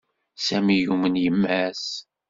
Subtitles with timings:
[0.45, 1.85] Sami yumen yemma-s.